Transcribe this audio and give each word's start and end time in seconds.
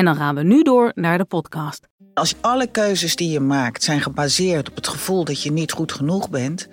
En 0.00 0.06
dan 0.06 0.16
gaan 0.16 0.34
we 0.34 0.42
nu 0.42 0.62
door 0.62 0.92
naar 0.94 1.18
de 1.18 1.24
podcast. 1.24 1.88
Als 2.14 2.34
alle 2.40 2.66
keuzes 2.66 3.16
die 3.16 3.30
je 3.30 3.40
maakt 3.40 3.82
zijn 3.82 4.00
gebaseerd 4.00 4.68
op 4.68 4.76
het 4.76 4.88
gevoel 4.88 5.24
dat 5.24 5.42
je 5.42 5.52
niet 5.52 5.72
goed 5.72 5.92
genoeg 5.92 6.30
bent, 6.30 6.68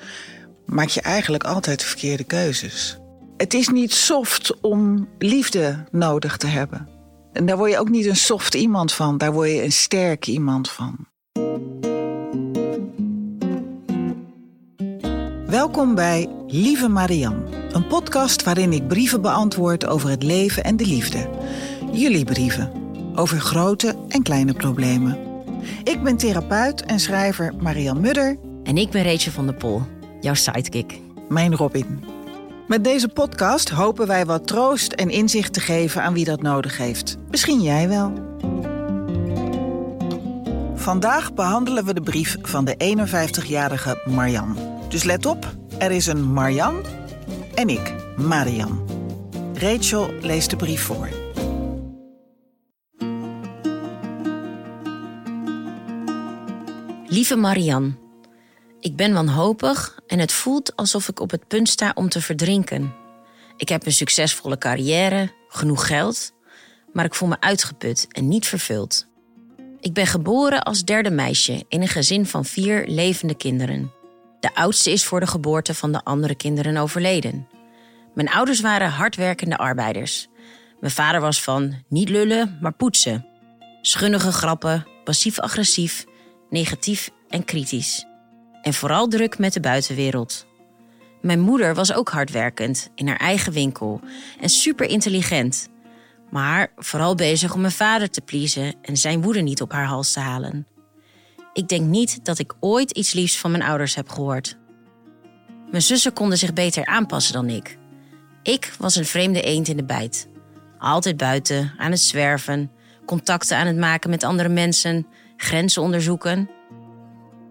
maak 0.65 0.87
je 0.87 1.01
eigenlijk 1.01 1.43
altijd 1.43 1.79
de 1.79 1.85
verkeerde 1.85 2.23
keuzes. 2.23 2.97
Het 3.37 3.53
is 3.53 3.67
niet 3.67 3.93
soft 3.93 4.61
om 4.61 5.07
liefde 5.17 5.83
nodig 5.91 6.37
te 6.37 6.47
hebben. 6.47 6.87
En 7.33 7.45
daar 7.45 7.57
word 7.57 7.71
je 7.71 7.79
ook 7.79 7.89
niet 7.89 8.05
een 8.05 8.15
soft 8.15 8.55
iemand 8.55 8.93
van, 8.93 9.17
daar 9.17 9.33
word 9.33 9.49
je 9.49 9.63
een 9.63 9.71
sterk 9.71 10.27
iemand 10.27 10.69
van. 10.69 11.07
Welkom 15.45 15.95
bij 15.95 16.29
Lieve 16.47 16.87
Marianne, 16.87 17.43
een 17.71 17.87
podcast 17.87 18.43
waarin 18.43 18.73
ik 18.73 18.87
brieven 18.87 19.21
beantwoord 19.21 19.85
over 19.85 20.09
het 20.09 20.23
leven 20.23 20.63
en 20.63 20.77
de 20.77 20.85
liefde. 20.85 21.29
Jullie 21.91 22.25
brieven, 22.25 22.86
over 23.17 23.39
grote 23.39 23.95
en 24.07 24.23
kleine 24.23 24.53
problemen. 24.53 25.17
Ik 25.83 26.03
ben 26.03 26.17
therapeut 26.17 26.81
en 26.85 26.99
schrijver 26.99 27.53
Marianne 27.59 28.01
Mudder. 28.01 28.37
En 28.63 28.77
ik 28.77 28.89
ben 28.89 29.03
Rachel 29.03 29.31
van 29.31 29.45
der 29.45 29.55
Pol, 29.55 29.81
jouw 30.21 30.33
sidekick. 30.33 30.99
Mijn 31.29 31.55
Robin. 31.55 32.03
Met 32.67 32.83
deze 32.83 33.07
podcast 33.07 33.69
hopen 33.69 34.07
wij 34.07 34.25
wat 34.25 34.47
troost 34.47 34.91
en 34.91 35.09
inzicht 35.09 35.53
te 35.53 35.59
geven 35.59 36.03
aan 36.03 36.13
wie 36.13 36.25
dat 36.25 36.41
nodig 36.41 36.77
heeft. 36.77 37.17
Misschien 37.29 37.61
jij 37.61 37.87
wel. 37.87 38.13
Vandaag 40.75 41.33
behandelen 41.33 41.85
we 41.85 41.93
de 41.93 42.01
brief 42.01 42.37
van 42.41 42.65
de 42.65 42.97
51-jarige 43.07 44.01
Marian. 44.05 44.57
Dus 44.89 45.03
let 45.03 45.25
op, 45.25 45.55
er 45.77 45.91
is 45.91 46.07
een 46.07 46.33
Marian 46.33 46.75
en 47.53 47.69
ik, 47.69 47.93
Marian. 48.17 48.89
Rachel 49.53 50.13
leest 50.21 50.49
de 50.49 50.55
brief 50.55 50.81
voor. 50.81 51.26
Lieve 57.17 57.35
Marianne, 57.35 57.91
ik 58.79 58.95
ben 58.95 59.13
wanhopig 59.13 59.99
en 60.07 60.19
het 60.19 60.31
voelt 60.31 60.75
alsof 60.75 61.07
ik 61.07 61.19
op 61.19 61.31
het 61.31 61.47
punt 61.47 61.69
sta 61.69 61.91
om 61.95 62.09
te 62.09 62.21
verdrinken. 62.21 62.93
Ik 63.55 63.69
heb 63.69 63.85
een 63.85 63.91
succesvolle 63.91 64.57
carrière, 64.57 65.31
genoeg 65.47 65.87
geld, 65.87 66.33
maar 66.93 67.05
ik 67.05 67.13
voel 67.13 67.27
me 67.27 67.37
uitgeput 67.39 68.07
en 68.09 68.27
niet 68.27 68.47
vervuld. 68.47 69.07
Ik 69.79 69.93
ben 69.93 70.07
geboren 70.07 70.63
als 70.63 70.83
derde 70.83 71.09
meisje 71.09 71.65
in 71.67 71.81
een 71.81 71.87
gezin 71.87 72.25
van 72.25 72.45
vier 72.45 72.87
levende 72.87 73.35
kinderen. 73.35 73.91
De 74.39 74.55
oudste 74.55 74.91
is 74.91 75.05
voor 75.05 75.19
de 75.19 75.27
geboorte 75.27 75.73
van 75.73 75.91
de 75.91 76.03
andere 76.03 76.35
kinderen 76.35 76.77
overleden. 76.77 77.47
Mijn 78.13 78.29
ouders 78.29 78.59
waren 78.59 78.89
hardwerkende 78.89 79.57
arbeiders. 79.57 80.27
Mijn 80.79 80.93
vader 80.93 81.21
was 81.21 81.43
van 81.43 81.83
niet 81.87 82.09
lullen, 82.09 82.57
maar 82.61 82.73
poetsen. 82.73 83.27
Schunnige 83.81 84.31
grappen, 84.31 84.87
passief-agressief, 85.03 86.05
negatief 86.49 87.09
en 87.29 87.45
kritisch. 87.45 88.05
En 88.61 88.73
vooral 88.73 89.07
druk 89.07 89.37
met 89.37 89.53
de 89.53 89.59
buitenwereld. 89.59 90.45
Mijn 91.21 91.39
moeder 91.39 91.75
was 91.75 91.93
ook 91.93 92.09
hardwerkend 92.09 92.89
in 92.95 93.07
haar 93.07 93.17
eigen 93.17 93.53
winkel 93.53 94.01
en 94.39 94.49
super 94.49 94.89
intelligent. 94.89 95.69
Maar 96.29 96.71
vooral 96.77 97.15
bezig 97.15 97.53
om 97.53 97.61
mijn 97.61 97.73
vader 97.73 98.09
te 98.09 98.21
pleasen 98.21 98.75
en 98.81 98.97
zijn 98.97 99.21
woede 99.21 99.41
niet 99.41 99.61
op 99.61 99.71
haar 99.71 99.85
hals 99.85 100.11
te 100.11 100.19
halen. 100.19 100.67
Ik 101.53 101.67
denk 101.67 101.87
niet 101.87 102.25
dat 102.25 102.39
ik 102.39 102.53
ooit 102.59 102.91
iets 102.91 103.13
liefs 103.13 103.37
van 103.37 103.51
mijn 103.51 103.63
ouders 103.63 103.95
heb 103.95 104.09
gehoord. 104.09 104.57
Mijn 105.71 105.83
zussen 105.83 106.13
konden 106.13 106.37
zich 106.37 106.53
beter 106.53 106.85
aanpassen 106.85 107.33
dan 107.33 107.49
ik. 107.49 107.77
Ik 108.43 108.73
was 108.77 108.95
een 108.95 109.05
vreemde 109.05 109.41
eend 109.41 109.67
in 109.67 109.77
de 109.77 109.85
bijt. 109.85 110.27
Altijd 110.79 111.17
buiten, 111.17 111.73
aan 111.77 111.91
het 111.91 111.99
zwerven, 111.99 112.71
contacten 113.05 113.57
aan 113.57 113.67
het 113.67 113.77
maken 113.77 114.09
met 114.09 114.23
andere 114.23 114.49
mensen, 114.49 115.07
grenzen 115.37 115.81
onderzoeken. 115.81 116.49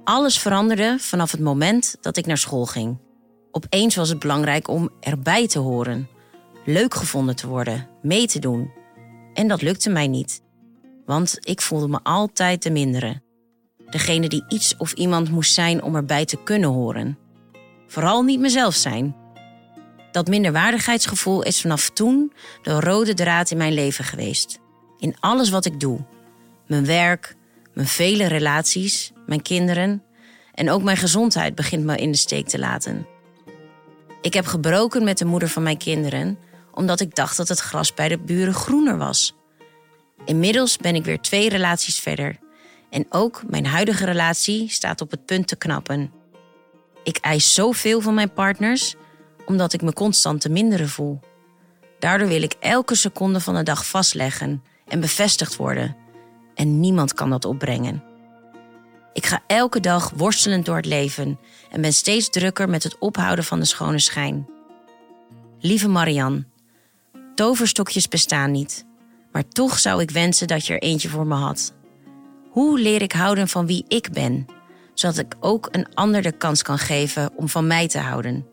Alles 0.04 0.38
veranderde 0.38 0.96
vanaf 1.00 1.30
het 1.30 1.40
moment 1.40 1.96
dat 2.00 2.16
ik 2.16 2.26
naar 2.26 2.38
school 2.38 2.66
ging. 2.66 2.98
Opeens 3.50 3.94
was 3.96 4.08
het 4.08 4.18
belangrijk 4.18 4.68
om 4.68 4.90
erbij 5.00 5.46
te 5.46 5.58
horen, 5.58 6.08
leuk 6.64 6.94
gevonden 6.94 7.36
te 7.36 7.46
worden, 7.46 7.88
mee 8.02 8.26
te 8.26 8.38
doen. 8.38 8.72
En 9.34 9.48
dat 9.48 9.62
lukte 9.62 9.90
mij 9.90 10.06
niet, 10.06 10.42
want 11.06 11.38
ik 11.40 11.60
voelde 11.60 11.88
me 11.88 11.98
altijd 12.02 12.62
de 12.62 12.70
mindere. 12.70 13.22
Degene 13.90 14.28
die 14.28 14.44
iets 14.48 14.76
of 14.76 14.92
iemand 14.92 15.30
moest 15.30 15.54
zijn 15.54 15.82
om 15.82 15.96
erbij 15.96 16.24
te 16.24 16.42
kunnen 16.42 16.70
horen. 16.70 17.18
Vooral 17.86 18.22
niet 18.22 18.40
mezelf 18.40 18.74
zijn. 18.74 19.16
Dat 20.12 20.28
minderwaardigheidsgevoel 20.28 21.42
is 21.42 21.60
vanaf 21.60 21.90
toen 21.90 22.32
de 22.62 22.80
rode 22.80 23.14
draad 23.14 23.50
in 23.50 23.56
mijn 23.56 23.72
leven 23.72 24.04
geweest. 24.04 24.58
In 24.98 25.16
alles 25.20 25.50
wat 25.50 25.64
ik 25.64 25.80
doe. 25.80 26.04
Mijn 26.66 26.86
werk, 26.86 27.35
mijn 27.76 27.88
vele 27.88 28.26
relaties, 28.26 29.12
mijn 29.26 29.42
kinderen 29.42 30.02
en 30.54 30.70
ook 30.70 30.82
mijn 30.82 30.96
gezondheid 30.96 31.54
begint 31.54 31.84
me 31.84 31.96
in 31.96 32.10
de 32.10 32.16
steek 32.16 32.46
te 32.48 32.58
laten. 32.58 33.06
Ik 34.20 34.34
heb 34.34 34.46
gebroken 34.46 35.04
met 35.04 35.18
de 35.18 35.24
moeder 35.24 35.48
van 35.48 35.62
mijn 35.62 35.78
kinderen 35.78 36.38
omdat 36.72 37.00
ik 37.00 37.14
dacht 37.14 37.36
dat 37.36 37.48
het 37.48 37.58
gras 37.58 37.94
bij 37.94 38.08
de 38.08 38.18
buren 38.18 38.54
groener 38.54 38.98
was. 38.98 39.34
Inmiddels 40.24 40.76
ben 40.76 40.94
ik 40.94 41.04
weer 41.04 41.20
twee 41.20 41.48
relaties 41.48 41.98
verder 41.98 42.38
en 42.90 43.06
ook 43.08 43.42
mijn 43.48 43.66
huidige 43.66 44.04
relatie 44.04 44.70
staat 44.70 45.00
op 45.00 45.10
het 45.10 45.24
punt 45.24 45.48
te 45.48 45.56
knappen. 45.56 46.12
Ik 47.04 47.16
eis 47.16 47.54
zoveel 47.54 48.00
van 48.00 48.14
mijn 48.14 48.32
partners 48.32 48.94
omdat 49.46 49.72
ik 49.72 49.82
me 49.82 49.92
constant 49.92 50.40
te 50.40 50.48
minderen 50.48 50.88
voel. 50.88 51.20
Daardoor 51.98 52.28
wil 52.28 52.42
ik 52.42 52.54
elke 52.60 52.94
seconde 52.94 53.40
van 53.40 53.54
de 53.54 53.62
dag 53.62 53.86
vastleggen 53.86 54.62
en 54.86 55.00
bevestigd 55.00 55.56
worden. 55.56 56.05
En 56.56 56.80
niemand 56.80 57.14
kan 57.14 57.30
dat 57.30 57.44
opbrengen. 57.44 58.02
Ik 59.12 59.26
ga 59.26 59.42
elke 59.46 59.80
dag 59.80 60.12
worstelend 60.16 60.64
door 60.64 60.76
het 60.76 60.86
leven 60.86 61.38
en 61.70 61.80
ben 61.80 61.92
steeds 61.92 62.30
drukker 62.30 62.68
met 62.68 62.82
het 62.82 62.98
ophouden 62.98 63.44
van 63.44 63.58
de 63.58 63.64
schone 63.64 63.98
schijn. 63.98 64.48
Lieve 65.60 65.88
Marianne, 65.88 66.44
toverstokjes 67.34 68.08
bestaan 68.08 68.50
niet, 68.50 68.86
maar 69.32 69.48
toch 69.48 69.78
zou 69.78 70.00
ik 70.00 70.10
wensen 70.10 70.46
dat 70.46 70.66
je 70.66 70.72
er 70.72 70.82
eentje 70.82 71.08
voor 71.08 71.26
me 71.26 71.34
had. 71.34 71.74
Hoe 72.50 72.80
leer 72.80 73.02
ik 73.02 73.12
houden 73.12 73.48
van 73.48 73.66
wie 73.66 73.84
ik 73.88 74.12
ben, 74.12 74.46
zodat 74.94 75.18
ik 75.18 75.34
ook 75.40 75.68
een 75.70 75.94
ander 75.94 76.22
de 76.22 76.32
kans 76.32 76.62
kan 76.62 76.78
geven 76.78 77.30
om 77.36 77.48
van 77.48 77.66
mij 77.66 77.88
te 77.88 77.98
houden? 77.98 78.46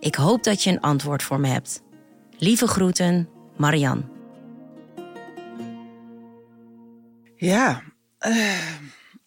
Ik 0.00 0.14
hoop 0.14 0.44
dat 0.44 0.62
je 0.62 0.70
een 0.70 0.80
antwoord 0.80 1.22
voor 1.22 1.40
me 1.40 1.48
hebt. 1.48 1.82
Lieve 2.38 2.66
groeten, 2.66 3.28
Marianne. 3.56 4.15
Ja, 7.36 7.82
uh, 8.26 8.58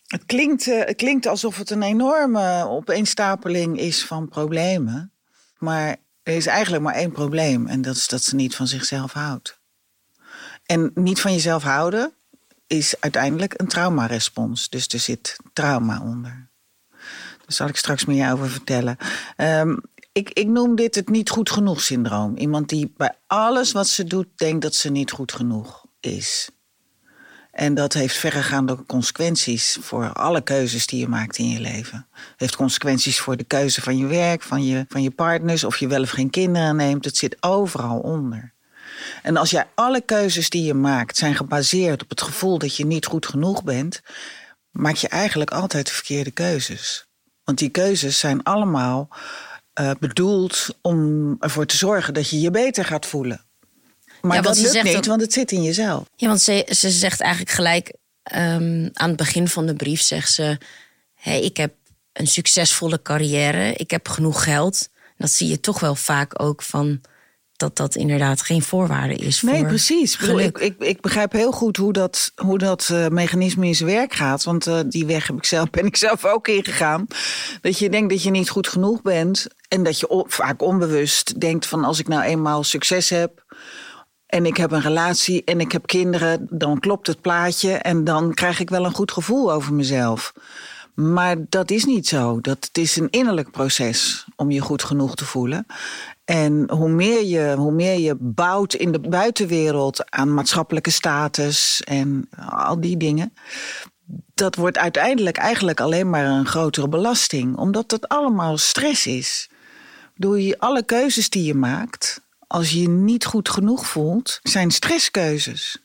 het, 0.07 0.25
klinkt, 0.25 0.67
uh, 0.67 0.85
het 0.85 0.95
klinkt 0.95 1.25
alsof 1.25 1.57
het 1.57 1.69
een 1.69 1.83
enorme 1.83 2.65
opeenstapeling 2.67 3.79
is 3.79 4.05
van 4.05 4.29
problemen. 4.29 5.11
Maar 5.57 5.97
er 6.23 6.35
is 6.35 6.45
eigenlijk 6.45 6.83
maar 6.83 6.95
één 6.95 7.11
probleem 7.11 7.67
en 7.67 7.81
dat 7.81 7.95
is 7.95 8.07
dat 8.07 8.23
ze 8.23 8.35
niet 8.35 8.55
van 8.55 8.67
zichzelf 8.67 9.13
houdt. 9.13 9.59
En 10.65 10.91
niet 10.93 11.21
van 11.21 11.33
jezelf 11.33 11.63
houden 11.63 12.13
is 12.67 12.95
uiteindelijk 12.99 13.53
een 13.57 13.67
traumarespons. 13.67 14.69
Dus 14.69 14.87
er 14.87 14.99
zit 14.99 15.35
trauma 15.53 16.01
onder. 16.01 16.49
Daar 17.37 17.57
zal 17.57 17.67
ik 17.67 17.77
straks 17.77 18.05
meer 18.05 18.31
over 18.31 18.49
vertellen. 18.49 18.97
Um, 19.37 19.81
ik, 20.11 20.29
ik 20.29 20.47
noem 20.47 20.75
dit 20.75 20.95
het 20.95 21.09
niet 21.09 21.29
goed 21.29 21.51
genoeg 21.51 21.81
syndroom. 21.81 22.37
Iemand 22.37 22.69
die 22.69 22.93
bij 22.97 23.13
alles 23.27 23.71
wat 23.71 23.87
ze 23.87 24.03
doet 24.03 24.27
denkt 24.35 24.61
dat 24.61 24.75
ze 24.75 24.89
niet 24.89 25.11
goed 25.11 25.31
genoeg 25.31 25.85
is. 25.99 26.49
En 27.51 27.73
dat 27.73 27.93
heeft 27.93 28.17
verregaande 28.17 28.85
consequenties 28.85 29.77
voor 29.81 30.13
alle 30.13 30.41
keuzes 30.41 30.87
die 30.87 30.99
je 30.99 31.07
maakt 31.07 31.37
in 31.37 31.49
je 31.49 31.59
leven. 31.59 32.07
Het 32.13 32.33
heeft 32.37 32.55
consequenties 32.55 33.19
voor 33.19 33.37
de 33.37 33.43
keuze 33.43 33.81
van 33.81 33.97
je 33.97 34.05
werk, 34.05 34.41
van 34.41 34.65
je, 34.65 34.85
van 34.87 35.01
je 35.01 35.11
partners, 35.11 35.63
of 35.63 35.77
je 35.77 35.87
wel 35.87 36.01
of 36.01 36.09
geen 36.09 36.29
kinderen 36.29 36.75
neemt. 36.75 37.05
Het 37.05 37.17
zit 37.17 37.37
overal 37.39 37.99
onder. 37.99 38.53
En 39.23 39.37
als 39.37 39.49
jij 39.49 39.67
alle 39.75 40.01
keuzes 40.01 40.49
die 40.49 40.63
je 40.63 40.73
maakt 40.73 41.17
zijn 41.17 41.35
gebaseerd 41.35 42.01
op 42.01 42.09
het 42.09 42.21
gevoel 42.21 42.57
dat 42.57 42.75
je 42.75 42.85
niet 42.85 43.05
goed 43.05 43.25
genoeg 43.25 43.63
bent, 43.63 44.01
maak 44.71 44.95
je 44.95 45.07
eigenlijk 45.07 45.51
altijd 45.51 45.87
de 45.87 45.93
verkeerde 45.93 46.31
keuzes. 46.31 47.07
Want 47.43 47.57
die 47.57 47.69
keuzes 47.69 48.19
zijn 48.19 48.43
allemaal 48.43 49.07
uh, 49.79 49.91
bedoeld 49.99 50.67
om 50.81 51.35
ervoor 51.39 51.65
te 51.65 51.77
zorgen 51.77 52.13
dat 52.13 52.29
je 52.29 52.39
je 52.39 52.51
beter 52.51 52.85
gaat 52.85 53.05
voelen. 53.05 53.48
Maar 54.21 54.35
ja, 54.35 54.41
dat 54.41 54.57
lukt 54.57 54.83
niet, 54.83 55.05
want 55.05 55.21
het 55.21 55.33
zit 55.33 55.51
in 55.51 55.63
jezelf. 55.63 56.07
Ja, 56.15 56.27
want 56.27 56.41
ze, 56.41 56.67
ze 56.69 56.89
zegt 56.89 57.21
eigenlijk 57.21 57.51
gelijk 57.51 57.93
um, 58.35 58.89
aan 58.93 59.07
het 59.07 59.17
begin 59.17 59.47
van 59.47 59.65
de 59.65 59.73
brief, 59.73 60.01
zegt 60.01 60.31
ze... 60.31 60.57
Hey, 61.15 61.41
ik 61.41 61.57
heb 61.57 61.73
een 62.13 62.27
succesvolle 62.27 63.01
carrière, 63.01 63.73
ik 63.73 63.91
heb 63.91 64.07
genoeg 64.07 64.43
geld. 64.43 64.89
Dat 65.17 65.31
zie 65.31 65.47
je 65.47 65.59
toch 65.59 65.79
wel 65.79 65.95
vaak 65.95 66.41
ook 66.41 66.61
van 66.61 67.01
dat 67.59 67.75
dat 67.75 67.95
inderdaad 67.95 68.41
geen 68.41 68.61
voorwaarde 68.61 69.15
is. 69.15 69.41
Nee, 69.41 69.59
voor 69.59 69.67
precies. 69.67 70.13
Ik, 70.13 70.19
geluk. 70.19 70.57
ik, 70.57 70.57
ik, 70.57 70.87
ik 70.87 71.01
begrijp 71.01 71.31
heel 71.31 71.51
goed 71.51 71.77
hoe 71.77 71.93
dat, 71.93 72.31
hoe 72.35 72.57
dat 72.57 72.89
eh, 72.91 73.07
mechanisme 73.07 73.65
in 73.65 73.75
zijn 73.75 73.89
werk 73.89 74.13
gaat. 74.13 74.43
Want 74.43 74.67
eh, 74.67 74.79
die 74.87 75.05
weg 75.05 75.27
heb 75.27 75.37
ik 75.37 75.45
zelf, 75.45 75.69
ben 75.79 75.85
ik 75.85 75.97
zelf 75.97 76.25
ook 76.25 76.47
ingegaan. 76.47 77.07
Dat 77.61 77.79
je 77.79 77.89
denkt 77.89 78.09
dat 78.09 78.23
je 78.23 78.29
niet 78.29 78.49
goed 78.49 78.67
genoeg 78.67 79.01
bent. 79.01 79.47
En 79.67 79.83
dat 79.83 79.99
je 79.99 80.23
vaak 80.27 80.61
onbewust 80.61 81.39
denkt 81.39 81.65
van 81.65 81.83
als 81.83 81.99
ik 81.99 82.07
nou 82.07 82.23
eenmaal 82.23 82.63
succes 82.63 83.09
heb. 83.09 83.45
En 84.29 84.45
ik 84.45 84.57
heb 84.57 84.71
een 84.71 84.81
relatie 84.81 85.43
en 85.43 85.59
ik 85.59 85.71
heb 85.71 85.87
kinderen. 85.87 86.47
Dan 86.49 86.79
klopt 86.79 87.07
het 87.07 87.21
plaatje 87.21 87.71
en 87.73 88.03
dan 88.03 88.33
krijg 88.33 88.59
ik 88.59 88.69
wel 88.69 88.85
een 88.85 88.93
goed 88.93 89.11
gevoel 89.11 89.51
over 89.51 89.73
mezelf. 89.73 90.33
Maar 90.93 91.35
dat 91.49 91.71
is 91.71 91.85
niet 91.85 92.07
zo. 92.07 92.41
Dat, 92.41 92.57
het 92.65 92.77
is 92.77 92.95
een 92.95 93.09
innerlijk 93.09 93.51
proces 93.51 94.25
om 94.35 94.51
je 94.51 94.59
goed 94.59 94.83
genoeg 94.83 95.15
te 95.15 95.25
voelen. 95.25 95.65
En 96.25 96.71
hoe 96.71 96.89
meer, 96.89 97.23
je, 97.23 97.55
hoe 97.57 97.71
meer 97.71 97.99
je 97.99 98.15
bouwt 98.19 98.73
in 98.73 98.91
de 98.91 98.99
buitenwereld 98.99 100.11
aan 100.11 100.33
maatschappelijke 100.33 100.91
status 100.91 101.81
en 101.83 102.29
al 102.49 102.81
die 102.81 102.97
dingen. 102.97 103.33
Dat 104.33 104.55
wordt 104.55 104.77
uiteindelijk 104.77 105.37
eigenlijk 105.37 105.79
alleen 105.79 106.09
maar 106.09 106.25
een 106.25 106.45
grotere 106.45 106.89
belasting. 106.89 107.57
Omdat 107.57 107.91
het 107.91 108.07
allemaal 108.07 108.57
stress 108.57 109.07
is. 109.07 109.49
Door 110.15 110.41
je, 110.41 110.59
alle 110.59 110.83
keuzes 110.83 111.29
die 111.29 111.43
je 111.43 111.55
maakt, 111.55 112.21
als 112.49 112.69
je 112.69 112.81
je 112.81 112.89
niet 112.89 113.25
goed 113.25 113.49
genoeg 113.49 113.87
voelt, 113.87 114.39
zijn 114.43 114.71
stresskeuzes 114.71 115.77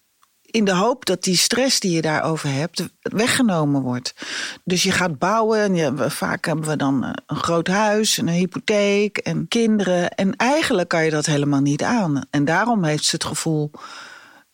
in 0.55 0.65
de 0.65 0.75
hoop 0.75 1.05
dat 1.05 1.23
die 1.23 1.37
stress 1.37 1.81
die 1.81 1.93
je 1.93 2.01
daarover 2.01 2.53
hebt 2.53 2.89
weggenomen 3.01 3.83
wordt. 3.83 4.15
Dus 4.65 4.83
je 4.83 4.91
gaat 4.91 5.19
bouwen. 5.19 5.59
En 5.59 5.75
je, 5.75 6.11
vaak 6.11 6.45
hebben 6.45 6.69
we 6.69 6.77
dan 6.77 7.05
eh, 7.05 7.11
een 7.27 7.37
groot 7.37 7.69
huis, 7.69 8.19
en 8.19 8.29
een 8.29 8.35
hypotheek 8.35 9.19
en 9.19 9.49
kinderen. 9.49 10.11
En 10.11 10.37
eigenlijk 10.37 10.89
kan 10.89 11.05
je 11.05 11.11
dat 11.11 11.27
helemaal 11.27 11.61
niet 11.61 11.83
aan. 11.83 12.23
En 12.31 12.45
daarom 12.45 12.85
heeft 12.85 13.05
ze 13.05 13.15
het 13.15 13.25
gevoel 13.25 13.71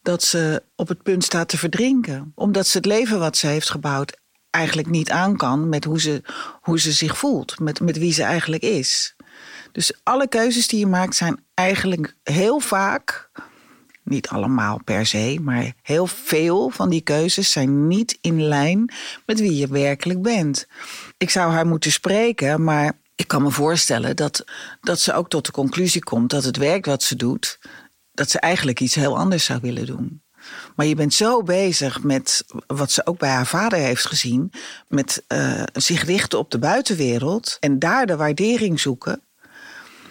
dat 0.03 0.23
ze 0.23 0.63
op 0.77 0.89
het 0.89 1.03
punt 1.03 1.25
staat 1.25 1.49
te 1.49 1.59
verdrinken. 1.59 2.33
Omdat 2.35 2.67
ze 2.67 2.77
het 2.77 2.87
leven 2.87 3.19
wat 3.19 3.37
ze 3.37 3.47
heeft 3.47 3.71
gebouwd 3.71 4.19
eigenlijk 4.51 4.89
niet 4.89 5.11
aan 5.11 5.37
kan 5.37 5.69
met 5.69 5.85
hoe 5.85 6.01
ze, 6.01 6.23
hoe 6.61 6.81
ze 6.81 6.93
zich 6.93 7.19
voelt. 7.19 7.59
Met, 7.59 7.81
met 7.81 7.99
wie 7.99 8.13
ze 8.13 8.23
eigenlijk 8.23 8.63
is. 8.63 9.17
Dus 9.73 9.93
alle 10.03 10.29
keuzes 10.29 10.67
die 10.67 10.79
je 10.79 10.87
maakt 10.87 11.17
zijn 11.17 11.45
eigenlijk 11.55 12.17
heel 12.23 12.61
vaak 12.61 13.31
niet 14.11 14.29
allemaal 14.29 14.81
per 14.85 15.07
se, 15.07 15.39
maar 15.43 15.73
heel 15.83 16.07
veel 16.07 16.71
van 16.71 16.91
die 16.91 17.01
keuzes 17.01 17.53
zijn 17.53 17.87
niet 17.87 18.19
in 18.21 18.43
lijn 18.43 18.93
met 19.27 19.41
wie 19.41 19.57
je 19.57 19.67
werkelijk 19.67 20.23
bent. 20.23 20.67
Ik 21.17 21.31
zou 21.31 21.53
haar 21.53 21.67
moeten 21.67 21.93
spreken, 21.93 22.65
maar 22.65 22.93
ik 23.17 23.29
kan 23.29 23.43
me 23.43 23.51
voorstellen 23.51 24.17
dat, 24.17 24.45
dat 24.81 25.01
ze 25.01 25.13
ook 25.13 25.29
tot 25.29 25.47
de 25.47 25.53
conclusie 25.53 26.03
komt 26.03 26.31
dat 26.31 26.45
het 26.45 26.57
werk 26.57 26.87
wat 26.87 27.03
ze 27.03 27.17
doet, 27.17 27.59
dat 28.13 28.31
ze 28.31 28.41
eigenlijk 28.41 28.81
iets 28.81 28.95
heel 28.95 29.19
anders 29.19 29.45
zou 29.45 29.59
willen 29.63 29.87
doen. 29.87 30.23
Maar 30.77 30.87
je 30.87 30.95
bent 30.95 31.15
zo 31.15 31.43
bezig 31.43 32.03
met 32.03 32.45
wat 32.67 32.91
ze 32.91 33.07
ook 33.07 33.19
bij 33.19 33.31
haar 33.31 33.47
vader 33.47 33.79
heeft 33.79 34.07
gezien, 34.07 34.53
met 34.89 35.25
uh, 35.29 35.63
zich 35.73 36.05
richten 36.05 36.39
op 36.39 36.51
de 36.51 36.59
buitenwereld 36.59 37.57
en 37.61 37.79
daar 37.79 38.07
de 38.07 38.17
waardering 38.17 38.81
zoeken, 38.81 39.23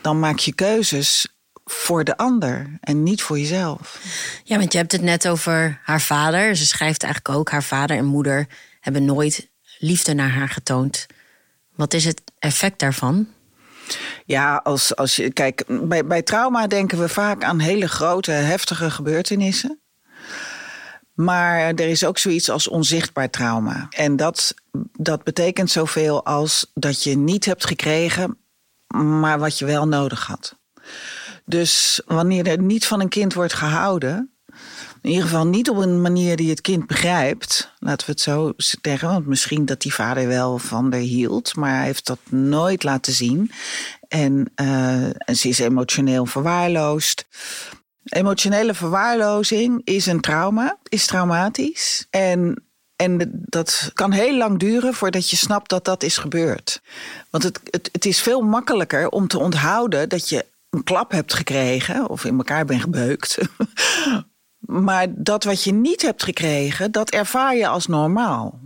dan 0.01 0.19
maak 0.19 0.37
je 0.37 0.53
keuzes 0.53 1.27
voor 1.65 2.03
de 2.03 2.17
ander 2.17 2.77
en 2.81 3.03
niet 3.03 3.21
voor 3.21 3.39
jezelf. 3.39 3.99
Ja, 4.43 4.57
want 4.57 4.71
je 4.71 4.77
hebt 4.77 4.91
het 4.91 5.01
net 5.01 5.27
over 5.27 5.79
haar 5.83 6.01
vader. 6.01 6.55
Ze 6.55 6.65
schrijft 6.65 7.03
eigenlijk 7.03 7.35
ook: 7.37 7.49
haar 7.49 7.63
vader 7.63 7.97
en 7.97 8.05
moeder 8.05 8.47
hebben 8.79 9.05
nooit 9.05 9.49
liefde 9.77 10.13
naar 10.13 10.29
haar 10.29 10.49
getoond. 10.49 11.05
Wat 11.75 11.93
is 11.93 12.05
het 12.05 12.21
effect 12.39 12.79
daarvan? 12.79 13.27
Ja, 14.25 14.55
als, 14.55 14.95
als 14.95 15.15
je, 15.15 15.33
kijk, 15.33 15.63
bij, 15.67 16.05
bij 16.05 16.21
trauma 16.21 16.67
denken 16.67 16.99
we 16.99 17.09
vaak 17.09 17.43
aan 17.43 17.59
hele 17.59 17.87
grote, 17.87 18.31
heftige 18.31 18.91
gebeurtenissen. 18.91 19.79
Maar 21.13 21.59
er 21.59 21.79
is 21.79 22.05
ook 22.05 22.17
zoiets 22.17 22.49
als 22.49 22.67
onzichtbaar 22.67 23.29
trauma. 23.29 23.87
En 23.89 24.15
dat, 24.15 24.53
dat 24.93 25.23
betekent 25.23 25.71
zoveel 25.71 26.25
als 26.25 26.71
dat 26.73 27.03
je 27.03 27.17
niet 27.17 27.45
hebt 27.45 27.65
gekregen, 27.65 28.37
maar 28.95 29.39
wat 29.39 29.57
je 29.57 29.65
wel 29.65 29.87
nodig 29.87 30.25
had. 30.25 30.57
Dus 31.45 32.01
wanneer 32.05 32.47
er 32.47 32.61
niet 32.61 32.87
van 32.87 33.01
een 33.01 33.09
kind 33.09 33.33
wordt 33.33 33.53
gehouden, 33.53 34.33
in 35.01 35.09
ieder 35.09 35.23
geval 35.23 35.47
niet 35.47 35.69
op 35.69 35.77
een 35.77 36.01
manier 36.01 36.35
die 36.35 36.49
het 36.49 36.61
kind 36.61 36.87
begrijpt, 36.87 37.73
laten 37.79 38.05
we 38.05 38.11
het 38.11 38.21
zo 38.21 38.53
zeggen, 38.57 39.09
want 39.09 39.25
misschien 39.25 39.65
dat 39.65 39.81
die 39.81 39.93
vader 39.93 40.27
wel 40.27 40.57
van 40.57 40.91
haar 40.91 41.01
hield, 41.01 41.55
maar 41.55 41.75
hij 41.75 41.85
heeft 41.85 42.05
dat 42.05 42.19
nooit 42.29 42.83
laten 42.83 43.13
zien. 43.13 43.51
En, 44.07 44.51
en 44.55 45.35
ze 45.35 45.47
is 45.47 45.59
emotioneel 45.59 46.25
verwaarloosd. 46.25 47.27
Emotionele 48.03 48.73
verwaarlozing 48.73 49.81
is 49.83 50.05
een 50.05 50.21
trauma, 50.21 50.77
is 50.83 51.05
traumatisch. 51.05 52.07
En 52.09 52.63
en 53.01 53.31
dat 53.45 53.91
kan 53.93 54.11
heel 54.11 54.37
lang 54.37 54.59
duren 54.59 54.93
voordat 54.93 55.29
je 55.29 55.35
snapt 55.35 55.69
dat 55.69 55.85
dat 55.85 56.03
is 56.03 56.17
gebeurd. 56.17 56.81
Want 57.29 57.43
het, 57.43 57.59
het, 57.63 57.89
het 57.91 58.05
is 58.05 58.21
veel 58.21 58.41
makkelijker 58.41 59.09
om 59.09 59.27
te 59.27 59.39
onthouden 59.39 60.09
dat 60.09 60.29
je 60.29 60.45
een 60.69 60.83
klap 60.83 61.11
hebt 61.11 61.33
gekregen 61.33 62.09
of 62.09 62.25
in 62.25 62.37
elkaar 62.37 62.65
bent 62.65 62.81
gebeukt. 62.81 63.37
maar 64.85 65.07
dat 65.09 65.43
wat 65.43 65.63
je 65.63 65.73
niet 65.73 66.01
hebt 66.01 66.23
gekregen, 66.23 66.91
dat 66.91 67.09
ervaar 67.09 67.55
je 67.55 67.67
als 67.67 67.87
normaal. 67.87 68.59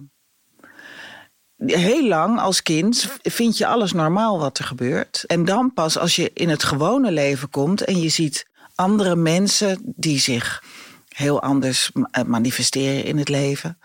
Heel 1.57 2.07
lang 2.07 2.39
als 2.39 2.61
kind 2.61 3.09
vind 3.21 3.57
je 3.57 3.67
alles 3.67 3.91
normaal 3.91 4.39
wat 4.39 4.57
er 4.57 4.65
gebeurt. 4.65 5.23
En 5.27 5.45
dan 5.45 5.73
pas 5.73 5.97
als 5.97 6.15
je 6.15 6.31
in 6.33 6.49
het 6.49 6.63
gewone 6.63 7.11
leven 7.11 7.49
komt 7.49 7.81
en 7.81 7.99
je 7.99 8.09
ziet 8.09 8.47
andere 8.75 9.15
mensen 9.15 9.79
die 9.83 10.19
zich 10.19 10.63
heel 11.07 11.41
anders 11.41 11.91
manifesteren 12.25 13.03
in 13.03 13.17
het 13.17 13.29
leven. 13.29 13.77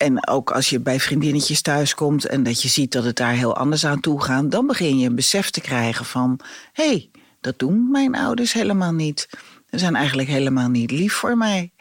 En 0.00 0.28
ook 0.28 0.50
als 0.50 0.70
je 0.70 0.80
bij 0.80 1.00
vriendinnetjes 1.00 1.60
thuiskomt 1.60 2.26
en 2.26 2.42
dat 2.42 2.62
je 2.62 2.68
ziet 2.68 2.92
dat 2.92 3.04
het 3.04 3.16
daar 3.16 3.32
heel 3.32 3.56
anders 3.56 3.86
aan 3.86 4.00
toe 4.00 4.22
gaat, 4.22 4.50
dan 4.50 4.66
begin 4.66 4.98
je 4.98 5.08
een 5.08 5.14
besef 5.14 5.50
te 5.50 5.60
krijgen 5.60 6.04
van: 6.04 6.40
hé, 6.72 6.86
hey, 6.86 7.10
dat 7.40 7.58
doen 7.58 7.90
mijn 7.90 8.14
ouders 8.14 8.52
helemaal 8.52 8.92
niet. 8.92 9.28
Ze 9.70 9.78
zijn 9.78 9.96
eigenlijk 9.96 10.28
helemaal 10.28 10.68
niet 10.68 10.90
lief 10.90 11.14
voor 11.14 11.36
mij. 11.36 11.72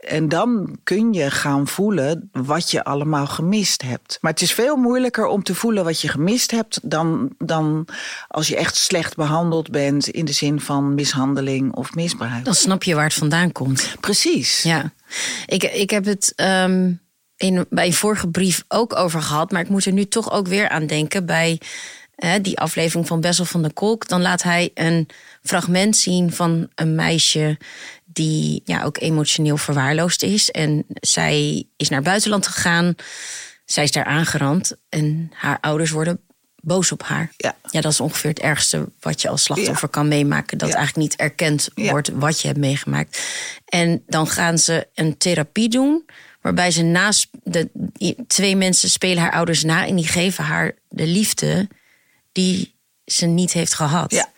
En 0.00 0.28
dan 0.28 0.78
kun 0.84 1.12
je 1.12 1.30
gaan 1.30 1.68
voelen 1.68 2.28
wat 2.32 2.70
je 2.70 2.84
allemaal 2.84 3.26
gemist 3.26 3.82
hebt. 3.82 4.18
Maar 4.20 4.30
het 4.32 4.42
is 4.42 4.52
veel 4.52 4.76
moeilijker 4.76 5.26
om 5.26 5.42
te 5.42 5.54
voelen 5.54 5.84
wat 5.84 6.00
je 6.00 6.08
gemist 6.08 6.50
hebt 6.50 6.80
dan, 6.82 7.34
dan 7.38 7.88
als 8.28 8.48
je 8.48 8.56
echt 8.56 8.76
slecht 8.76 9.16
behandeld 9.16 9.70
bent 9.70 10.08
in 10.08 10.24
de 10.24 10.32
zin 10.32 10.60
van 10.60 10.94
mishandeling 10.94 11.74
of 11.74 11.94
misbruik. 11.94 12.44
Dan 12.44 12.54
snap 12.54 12.82
je 12.82 12.94
waar 12.94 13.04
het 13.04 13.14
vandaan 13.14 13.52
komt. 13.52 13.94
Precies. 14.00 14.62
Ja, 14.62 14.92
ik, 15.46 15.62
ik 15.62 15.90
heb 15.90 16.04
het 16.04 16.32
um, 16.36 17.00
in, 17.42 17.66
bij 17.70 17.86
een 17.86 17.92
vorige 17.92 18.28
brief 18.28 18.64
ook 18.68 18.96
over 18.96 19.22
gehad, 19.22 19.50
maar 19.50 19.60
ik 19.60 19.68
moet 19.68 19.84
er 19.84 19.92
nu 19.92 20.04
toch 20.04 20.32
ook 20.32 20.46
weer 20.46 20.68
aan 20.68 20.86
denken 20.86 21.26
bij 21.26 21.60
hè, 22.16 22.40
die 22.40 22.58
aflevering 22.58 23.06
van 23.06 23.20
Bessel 23.20 23.44
van 23.44 23.62
der 23.62 23.72
Kolk. 23.72 24.08
Dan 24.08 24.22
laat 24.22 24.42
hij 24.42 24.70
een 24.74 25.08
fragment 25.42 25.96
zien 25.96 26.32
van 26.32 26.68
een 26.74 26.94
meisje 26.94 27.58
die 28.04 28.62
ja, 28.64 28.82
ook 28.82 28.98
emotioneel 29.00 29.56
verwaarloosd 29.56 30.22
is. 30.22 30.50
En 30.50 30.84
zij 31.00 31.64
is 31.76 31.88
naar 31.88 32.02
buitenland 32.02 32.46
gegaan. 32.46 32.94
Zij 33.64 33.84
is 33.84 33.92
daar 33.92 34.04
aangerand. 34.04 34.72
En 34.88 35.30
haar 35.34 35.58
ouders 35.60 35.90
worden 35.90 36.20
boos 36.60 36.92
op 36.92 37.02
haar. 37.02 37.32
Ja. 37.36 37.56
ja, 37.70 37.80
dat 37.80 37.92
is 37.92 38.00
ongeveer 38.00 38.30
het 38.30 38.38
ergste 38.40 38.88
wat 39.00 39.22
je 39.22 39.28
als 39.28 39.42
slachtoffer 39.42 39.88
ja. 39.92 39.94
kan 39.94 40.08
meemaken. 40.08 40.58
Dat 40.58 40.68
Ja. 40.68 40.74
eigenlijk 40.74 41.08
niet 41.08 41.20
erkend 41.20 41.68
Ja. 41.74 41.90
wordt 41.90 42.08
wat 42.14 42.40
je 42.40 42.46
hebt 42.46 42.58
meegemaakt. 42.60 43.20
En 43.64 44.02
dan 44.06 44.26
gaan 44.26 44.58
ze 44.58 44.86
een 44.94 45.16
therapie 45.16 45.68
doen. 45.68 46.04
Waarbij 46.42 46.70
ze 46.70 46.82
naast 46.82 47.28
de 47.42 47.70
twee 48.26 48.56
mensen 48.56 48.90
spelen 48.90 49.22
haar 49.22 49.32
ouders 49.32 49.62
na. 49.62 49.86
En 49.86 49.96
die 49.96 50.06
geven 50.06 50.44
haar 50.44 50.72
de 50.88 51.06
liefde 51.06 51.68
die 52.32 52.74
ze 53.04 53.26
niet 53.26 53.52
heeft 53.52 53.74
gehad. 53.74 54.10
Ja. 54.12 54.28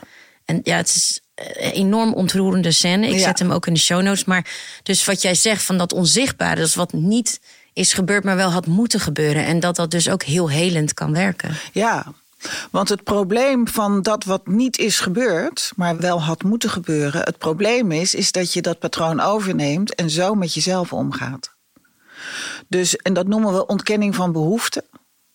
En 0.44 0.60
ja, 0.62 0.76
het 0.76 0.88
is 0.88 1.20
een 1.34 1.70
enorm 1.70 2.12
ontroerende 2.14 2.70
scène. 2.72 3.06
Ik 3.08 3.12
Ja. 3.14 3.18
zet 3.20 3.38
hem 3.38 3.50
ook 3.50 3.66
in 3.66 3.74
de 3.74 3.80
show 3.80 4.02
notes. 4.02 4.24
Maar 4.24 4.46
dus 4.82 5.04
wat 5.04 5.22
jij 5.22 5.34
zegt 5.34 5.62
van 5.62 5.78
dat 5.78 5.92
onzichtbare, 5.92 6.56
dat 6.56 6.66
is 6.68 6.74
wat 6.74 6.92
niet 6.92 7.40
is 7.72 7.92
gebeurd, 7.92 8.24
maar 8.24 8.36
wel 8.36 8.50
had 8.50 8.66
moeten 8.66 9.00
gebeuren. 9.00 9.44
En 9.44 9.60
dat 9.60 9.76
dat 9.76 9.90
dus 9.90 10.08
ook 10.08 10.22
heel 10.22 10.50
helend 10.50 10.94
kan 10.94 11.12
werken. 11.12 11.56
Ja, 11.72 12.12
want 12.70 12.88
het 12.88 13.04
probleem 13.04 13.68
van 13.68 14.02
dat 14.02 14.24
wat 14.24 14.46
niet 14.46 14.78
is 14.78 15.00
gebeurd, 15.00 15.72
maar 15.76 15.96
wel 15.96 16.22
had 16.22 16.42
moeten 16.42 16.70
gebeuren, 16.70 17.20
het 17.22 17.38
probleem 17.38 17.92
is, 17.92 18.14
is 18.14 18.32
dat 18.32 18.52
je 18.52 18.62
dat 18.62 18.78
patroon 18.78 19.20
overneemt 19.20 19.94
en 19.94 20.10
zo 20.10 20.34
met 20.34 20.54
jezelf 20.54 20.92
omgaat. 20.92 21.53
Dus, 22.68 22.96
en 22.96 23.14
dat 23.14 23.26
noemen 23.26 23.52
we 23.52 23.66
ontkenning 23.66 24.14
van 24.14 24.32
behoeften. 24.32 24.84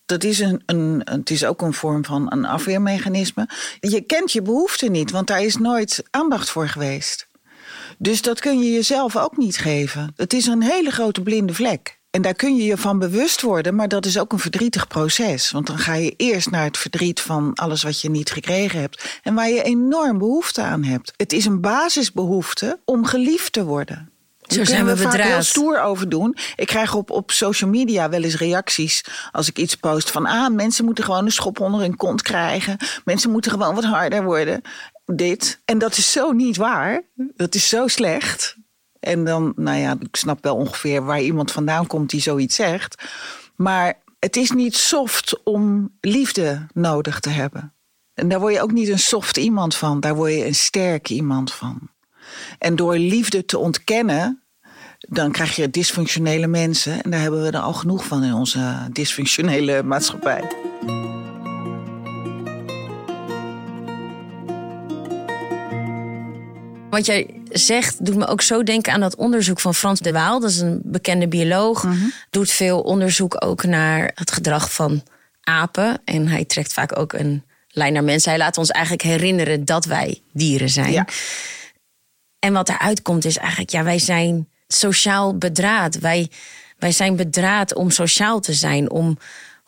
Dat 0.05 0.23
is, 0.23 0.39
een, 0.39 0.63
een, 0.65 1.01
het 1.03 1.29
is 1.29 1.45
ook 1.45 1.61
een 1.61 1.73
vorm 1.73 2.05
van 2.05 2.31
een 2.31 2.45
afweermechanisme. 2.45 3.49
Je 3.79 4.01
kent 4.01 4.31
je 4.31 4.41
behoeften 4.41 4.91
niet, 4.91 5.11
want 5.11 5.27
daar 5.27 5.43
is 5.43 5.57
nooit 5.57 6.03
aandacht 6.09 6.49
voor 6.49 6.67
geweest. 6.67 7.27
Dus 7.97 8.21
dat 8.21 8.39
kun 8.39 8.59
je 8.59 8.71
jezelf 8.71 9.17
ook 9.17 9.37
niet 9.37 9.57
geven. 9.57 10.13
Het 10.15 10.33
is 10.33 10.45
een 10.45 10.63
hele 10.63 10.91
grote 10.91 11.21
blinde 11.21 11.53
vlek. 11.53 11.99
En 12.09 12.21
daar 12.21 12.33
kun 12.33 12.55
je 12.55 12.63
je 12.63 12.77
van 12.77 12.99
bewust 12.99 13.41
worden, 13.41 13.75
maar 13.75 13.87
dat 13.87 14.05
is 14.05 14.19
ook 14.19 14.31
een 14.31 14.39
verdrietig 14.39 14.87
proces. 14.87 15.51
Want 15.51 15.67
dan 15.67 15.77
ga 15.77 15.93
je 15.93 16.13
eerst 16.17 16.49
naar 16.49 16.63
het 16.63 16.77
verdriet 16.77 17.21
van 17.21 17.53
alles 17.53 17.83
wat 17.83 18.01
je 18.01 18.09
niet 18.09 18.31
gekregen 18.31 18.79
hebt 18.79 19.19
en 19.23 19.33
waar 19.33 19.49
je 19.49 19.63
enorm 19.63 20.17
behoefte 20.17 20.61
aan 20.61 20.83
hebt. 20.83 21.13
Het 21.17 21.33
is 21.33 21.45
een 21.45 21.61
basisbehoefte 21.61 22.79
om 22.85 23.05
geliefd 23.05 23.53
te 23.53 23.63
worden. 23.63 24.11
Zo 24.53 24.63
zijn 24.63 24.85
we 24.85 24.97
vaak 24.97 25.21
heel 25.21 25.41
stoer 25.41 25.81
over 25.81 26.09
doen. 26.09 26.35
Ik 26.55 26.67
krijg 26.67 26.93
op, 26.93 27.11
op 27.11 27.31
social 27.31 27.69
media 27.69 28.09
wel 28.09 28.23
eens 28.23 28.37
reacties 28.37 29.03
als 29.31 29.49
ik 29.49 29.57
iets 29.57 29.75
post 29.75 30.11
van 30.11 30.25
ah, 30.25 30.53
mensen 30.53 30.85
moeten 30.85 31.03
gewoon 31.03 31.25
een 31.25 31.31
schop 31.31 31.59
onder 31.59 31.79
hun 31.79 31.95
kont 31.95 32.21
krijgen. 32.21 32.77
Mensen 33.05 33.31
moeten 33.31 33.51
gewoon 33.51 33.75
wat 33.75 33.83
harder 33.83 34.23
worden. 34.23 34.61
Dit. 35.05 35.61
En 35.65 35.77
dat 35.77 35.97
is 35.97 36.11
zo 36.11 36.31
niet 36.31 36.57
waar. 36.57 37.01
Dat 37.35 37.55
is 37.55 37.69
zo 37.69 37.87
slecht. 37.87 38.55
En 38.99 39.25
dan, 39.25 39.53
nou 39.55 39.77
ja, 39.77 39.95
ik 39.99 40.15
snap 40.15 40.43
wel 40.43 40.55
ongeveer 40.55 41.05
waar 41.05 41.21
iemand 41.21 41.51
vandaan 41.51 41.87
komt 41.87 42.09
die 42.09 42.21
zoiets 42.21 42.55
zegt. 42.55 43.03
Maar 43.55 44.01
het 44.19 44.35
is 44.35 44.51
niet 44.51 44.75
soft 44.75 45.43
om 45.43 45.91
liefde 46.01 46.67
nodig 46.73 47.19
te 47.19 47.29
hebben. 47.29 47.73
En 48.13 48.29
daar 48.29 48.39
word 48.39 48.53
je 48.53 48.61
ook 48.61 48.71
niet 48.71 48.87
een 48.87 48.99
soft 48.99 49.37
iemand 49.37 49.75
van. 49.75 49.99
Daar 49.99 50.15
word 50.15 50.31
je 50.31 50.45
een 50.45 50.55
sterk 50.55 51.09
iemand 51.09 51.53
van. 51.53 51.89
En 52.57 52.75
door 52.75 52.97
liefde 52.97 53.45
te 53.45 53.57
ontkennen, 53.57 54.43
dan 54.99 55.31
krijg 55.31 55.55
je 55.55 55.69
dysfunctionele 55.69 56.47
mensen. 56.47 57.03
En 57.03 57.11
daar 57.11 57.21
hebben 57.21 57.41
we 57.41 57.51
er 57.51 57.59
al 57.59 57.73
genoeg 57.73 58.05
van 58.05 58.23
in 58.23 58.33
onze 58.33 58.87
dysfunctionele 58.91 59.83
maatschappij. 59.83 60.43
Wat 66.89 67.05
jij 67.05 67.41
zegt 67.49 68.05
doet 68.05 68.15
me 68.15 68.27
ook 68.27 68.41
zo 68.41 68.63
denken 68.63 68.93
aan 68.93 68.99
dat 68.99 69.15
onderzoek 69.15 69.59
van 69.59 69.75
Frans 69.75 69.99
de 69.99 70.11
Waal. 70.11 70.39
Dat 70.39 70.49
is 70.49 70.59
een 70.59 70.81
bekende 70.83 71.27
bioloog. 71.27 71.85
Doet 72.29 72.51
veel 72.51 72.81
onderzoek 72.81 73.45
ook 73.45 73.63
naar 73.63 74.11
het 74.15 74.31
gedrag 74.31 74.73
van 74.73 75.03
apen. 75.43 76.01
En 76.05 76.27
hij 76.27 76.45
trekt 76.45 76.73
vaak 76.73 76.99
ook 76.99 77.13
een 77.13 77.43
lijn 77.67 77.93
naar 77.93 78.03
mensen. 78.03 78.29
Hij 78.29 78.39
laat 78.39 78.57
ons 78.57 78.69
eigenlijk 78.69 79.03
herinneren 79.03 79.65
dat 79.65 79.85
wij 79.85 80.21
dieren 80.33 80.69
zijn. 80.69 80.91
Ja. 80.91 81.07
En 82.39 82.53
wat 82.53 82.69
eruit 82.69 83.01
komt 83.01 83.25
is 83.25 83.37
eigenlijk, 83.37 83.69
ja, 83.69 83.83
wij 83.83 83.99
zijn 83.99 84.49
sociaal 84.67 85.37
bedraad. 85.37 85.99
Wij, 85.99 86.29
wij 86.77 86.91
zijn 86.91 87.15
bedraad 87.15 87.73
om 87.73 87.89
sociaal 87.89 88.39
te 88.39 88.53
zijn, 88.53 88.89
om 88.89 89.17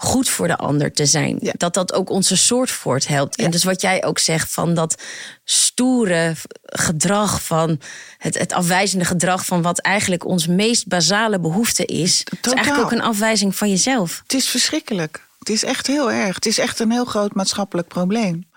goed 0.02 0.30
voor 0.30 0.48
de 0.48 0.58
ander 0.58 0.92
te 0.92 1.06
zijn. 1.06 1.38
Ja. 1.42 1.54
Dat 1.58 1.74
dat 1.74 1.94
ook 1.94 2.10
onze 2.10 2.38
soort 2.38 2.72
voorthelpt. 2.72 3.36
En 3.36 3.52
dus 3.52 3.64
wat 3.64 3.82
jij 3.82 4.04
ook 4.04 4.20
zegt 4.20 4.52
van 4.52 4.74
dat 4.74 5.02
stoere 5.44 6.36
gedrag 6.62 7.44
van 7.44 7.80
het, 8.18 8.38
het 8.38 8.54
afwijzende 8.54 9.06
gedrag 9.06 9.46
van 9.46 9.62
wat 9.62 9.80
eigenlijk 9.80 10.26
ons 10.26 10.48
meest 10.48 10.88
basale 10.88 11.40
behoefte 11.40 11.86
is. 11.86 12.24
is 12.42 12.52
eigenlijk 12.52 12.86
ook 12.86 12.92
een 12.92 13.02
afwijzing 13.02 13.56
van 13.56 13.70
jezelf. 13.70 14.20
Het 14.24 14.34
is 14.34 14.48
verschrikkelijk. 14.48 15.28
Het 15.40 15.50
is 15.50 15.64
echt 15.64 15.88
heel 15.88 16.12
erg. 16.12 16.36
Het 16.36 16.46
is 16.46 16.58
echt 16.58 16.80
een 16.80 16.92
heel 16.92 17.06
groot 17.06 17.34
maatschappelijk 17.34 17.88
probleem. 17.88 18.50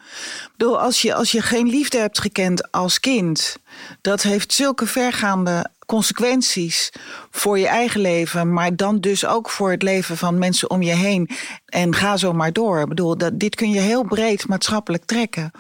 Ik 0.55 0.61
bedoel, 0.61 0.81
als 0.81 1.03
je, 1.03 1.15
als 1.15 1.33
je 1.33 1.43
geen 1.43 1.69
liefde 1.69 1.99
hebt 1.99 2.19
gekend 2.19 2.73
als 2.73 3.01
kind, 3.01 3.57
dat 4.01 4.23
heeft 4.23 4.53
zulke 4.53 4.87
vergaande 4.87 5.71
consequenties 5.87 6.93
voor 7.31 7.59
je 7.59 7.67
eigen 7.67 8.01
leven, 8.01 8.53
maar 8.53 8.77
dan 8.77 9.01
dus 9.01 9.27
ook 9.27 9.51
voor 9.51 9.71
het 9.71 9.83
leven 9.83 10.17
van 10.17 10.39
mensen 10.39 10.71
om 10.71 10.83
je 10.83 10.95
heen. 10.95 11.31
En 11.67 11.95
ga 11.95 12.17
zo 12.17 12.33
maar 12.33 12.53
door. 12.53 12.81
Ik 12.81 12.89
bedoel, 12.89 13.19
dat, 13.19 13.39
dit 13.39 13.55
kun 13.55 13.71
je 13.71 13.81
heel 13.81 14.05
breed 14.05 14.49
maatschappelijk 14.49 15.05
trekken. 15.05 15.51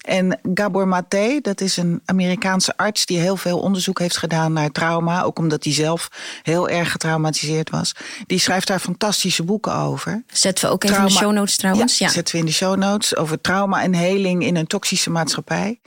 En 0.00 0.40
Gabor 0.54 0.88
Maté, 0.88 1.38
dat 1.42 1.60
is 1.60 1.76
een 1.76 2.00
Amerikaanse 2.04 2.76
arts 2.76 3.06
die 3.06 3.18
heel 3.18 3.36
veel 3.36 3.58
onderzoek 3.58 3.98
heeft 3.98 4.16
gedaan 4.16 4.52
naar 4.52 4.70
trauma, 4.70 5.22
ook 5.22 5.38
omdat 5.38 5.64
hij 5.64 5.72
zelf 5.72 6.08
heel 6.42 6.68
erg 6.68 6.90
getraumatiseerd 6.90 7.70
was. 7.70 7.94
Die 8.26 8.38
schrijft 8.38 8.66
daar 8.66 8.78
fantastische 8.78 9.42
boeken 9.42 9.74
over. 9.74 10.22
Zetten 10.32 10.64
we 10.64 10.70
ook 10.70 10.84
even 10.84 10.96
in 10.96 11.04
de 11.04 11.10
show 11.10 11.32
notes 11.32 11.56
trouwens. 11.56 11.98
Ja, 11.98 12.08
zetten 12.08 12.34
we 12.34 12.40
in 12.40 12.46
de 12.46 12.52
show 12.52 12.76
notes 12.76 13.16
over 13.16 13.40
trauma 13.40 13.82
en 13.82 13.94
heling 13.94 14.43
in 14.46 14.56
een 14.56 14.66
toxische 14.66 15.10
maatschappij. 15.10 15.80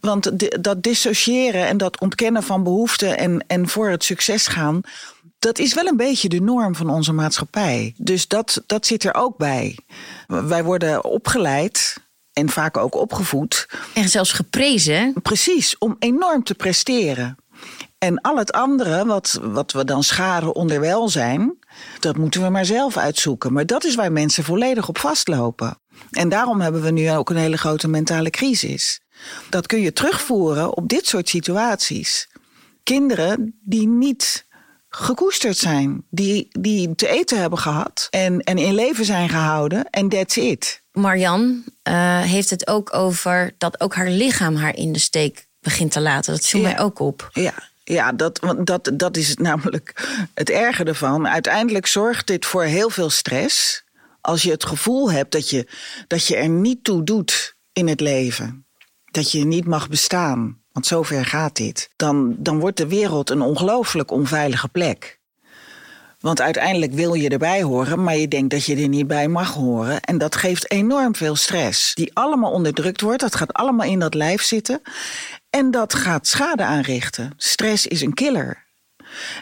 Want 0.00 0.30
dat 0.64 0.82
dissociëren 0.82 1.66
en 1.66 1.76
dat 1.76 2.00
ontkennen 2.00 2.42
van 2.42 2.62
behoeften 2.62 3.18
en, 3.18 3.44
en 3.46 3.68
voor 3.68 3.88
het 3.88 4.04
succes 4.04 4.46
gaan, 4.46 4.80
dat 5.38 5.58
is 5.58 5.74
wel 5.74 5.86
een 5.86 5.96
beetje 5.96 6.28
de 6.28 6.40
norm 6.40 6.74
van 6.74 6.90
onze 6.90 7.12
maatschappij. 7.12 7.94
Dus 7.96 8.28
dat, 8.28 8.62
dat 8.66 8.86
zit 8.86 9.04
er 9.04 9.14
ook 9.14 9.36
bij. 9.36 9.78
Wij 10.26 10.64
worden 10.64 11.04
opgeleid 11.04 11.96
en 12.32 12.48
vaak 12.48 12.76
ook 12.76 12.94
opgevoed 12.94 13.68
En 13.94 14.08
zelfs 14.08 14.32
geprezen. 14.32 15.14
Precies, 15.22 15.78
om 15.78 15.96
enorm 15.98 16.42
te 16.42 16.54
presteren. 16.54 17.36
En 17.98 18.20
al 18.20 18.36
het 18.36 18.52
andere, 18.52 19.06
wat, 19.06 19.40
wat 19.42 19.72
we 19.72 19.84
dan 19.84 20.02
scharen 20.02 20.54
onder 20.54 20.80
welzijn, 20.80 21.58
dat 22.00 22.16
moeten 22.16 22.42
we 22.42 22.48
maar 22.48 22.64
zelf 22.64 22.96
uitzoeken. 22.96 23.52
Maar 23.52 23.66
dat 23.66 23.84
is 23.84 23.94
waar 23.94 24.12
mensen 24.12 24.44
volledig 24.44 24.88
op 24.88 24.98
vastlopen. 24.98 25.81
En 26.10 26.28
daarom 26.28 26.60
hebben 26.60 26.82
we 26.82 26.90
nu 26.90 27.10
ook 27.10 27.30
een 27.30 27.36
hele 27.36 27.56
grote 27.58 27.88
mentale 27.88 28.30
crisis. 28.30 29.00
Dat 29.50 29.66
kun 29.66 29.80
je 29.80 29.92
terugvoeren 29.92 30.76
op 30.76 30.88
dit 30.88 31.06
soort 31.06 31.28
situaties. 31.28 32.28
Kinderen 32.82 33.58
die 33.64 33.88
niet 33.88 34.44
gekoesterd 34.88 35.56
zijn, 35.56 36.04
die, 36.10 36.48
die 36.50 36.94
te 36.94 37.08
eten 37.08 37.40
hebben 37.40 37.58
gehad 37.58 38.06
en, 38.10 38.40
en 38.40 38.58
in 38.58 38.74
leven 38.74 39.04
zijn 39.04 39.28
gehouden 39.28 39.90
en 39.90 40.08
that's 40.08 40.36
it. 40.36 40.82
Marian 40.92 41.64
eh, 41.82 42.20
heeft 42.20 42.50
het 42.50 42.66
ook 42.66 42.94
over 42.94 43.54
dat 43.58 43.80
ook 43.80 43.94
haar 43.94 44.08
lichaam 44.10 44.56
haar 44.56 44.76
in 44.76 44.92
de 44.92 44.98
steek 44.98 45.46
begint 45.60 45.92
te 45.92 46.00
laten. 46.00 46.32
Dat 46.32 46.46
viel 46.46 46.60
Ja. 46.60 46.66
mij 46.68 46.80
ook 46.80 46.98
op. 46.98 47.28
Ja, 47.32 47.52
ja 47.84 48.12
dat, 48.12 48.38
want 48.38 48.66
dat, 48.66 48.90
dat 48.94 49.16
is 49.16 49.36
namelijk 49.36 50.08
het 50.34 50.50
erge 50.50 50.84
ervan. 50.84 51.28
Uiteindelijk 51.28 51.86
zorgt 51.86 52.26
dit 52.26 52.46
voor 52.46 52.62
heel 52.62 52.90
veel 52.90 53.10
stress. 53.10 53.81
Als 54.22 54.42
je 54.42 54.50
het 54.50 54.64
gevoel 54.64 55.12
hebt 55.12 55.32
dat 55.32 55.50
je, 55.50 55.68
dat 56.06 56.26
je 56.26 56.36
er 56.36 56.48
niet 56.48 56.84
toe 56.84 57.04
doet 57.04 57.56
in 57.72 57.88
het 57.88 58.00
leven. 58.00 58.66
Dat 59.10 59.32
je 59.32 59.44
niet 59.44 59.66
mag 59.66 59.88
bestaan. 59.88 60.60
Want 60.72 60.86
zover 60.86 61.24
gaat 61.24 61.56
dit. 61.56 61.90
Dan, 61.96 62.36
dan 62.38 62.58
wordt 62.58 62.76
de 62.76 62.86
wereld 62.86 63.30
een 63.30 63.40
ongelooflijk 63.40 64.10
onveilige 64.10 64.68
plek. 64.68 65.20
Want 66.20 66.40
uiteindelijk 66.40 66.92
wil 66.92 67.14
je 67.14 67.28
erbij 67.28 67.62
horen, 67.62 68.02
maar 68.02 68.16
je 68.16 68.28
denkt 68.28 68.50
dat 68.50 68.64
je 68.64 68.76
er 68.76 68.88
niet 68.88 69.06
bij 69.06 69.28
mag 69.28 69.54
horen. 69.54 70.00
En 70.00 70.18
dat 70.18 70.36
geeft 70.36 70.70
enorm 70.70 71.14
veel 71.14 71.36
stress, 71.36 71.94
die 71.94 72.14
allemaal 72.14 72.52
onderdrukt 72.52 73.00
wordt. 73.00 73.20
Dat 73.20 73.34
gaat 73.34 73.52
allemaal 73.52 73.86
in 73.86 73.98
dat 73.98 74.14
lijf 74.14 74.42
zitten. 74.42 74.82
En 75.50 75.70
dat 75.70 75.94
gaat 75.94 76.26
schade 76.26 76.64
aanrichten. 76.64 77.32
Stress 77.36 77.86
is 77.86 78.00
een 78.00 78.14
killer. 78.14 78.64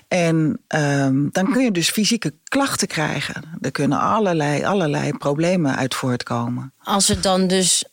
En 0.08 0.60
ehm, 0.66 1.28
dan 1.30 1.52
kun 1.52 1.64
je 1.64 1.70
dus 1.70 1.90
fysieke 1.90 2.34
klachten 2.44 2.88
krijgen. 2.88 3.58
Er 3.60 3.70
kunnen 3.70 4.00
allerlei, 4.00 4.64
allerlei 4.64 5.12
problemen 5.12 5.76
uit 5.76 5.94
voortkomen. 5.94 6.72
Als 6.82 7.06
we 7.06 7.14
het 7.14 7.22
dan 7.22 7.46
dus 7.46 7.84